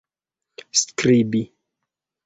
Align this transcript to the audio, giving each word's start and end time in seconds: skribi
skribi 0.95 1.41